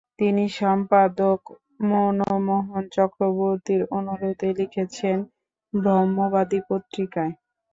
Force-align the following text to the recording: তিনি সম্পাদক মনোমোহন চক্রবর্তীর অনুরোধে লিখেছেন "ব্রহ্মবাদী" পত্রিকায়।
তিনি 0.19 0.43
সম্পাদক 0.59 1.39
মনোমোহন 1.89 2.83
চক্রবর্তীর 2.95 3.81
অনুরোধে 3.97 4.49
লিখেছেন 4.59 5.17
"ব্রহ্মবাদী" 5.73 6.59
পত্রিকায়। 6.69 7.33